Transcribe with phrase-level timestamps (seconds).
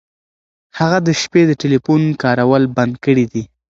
[0.79, 3.43] هغه د شپې د ټیلیفون کارول بند کړي دي.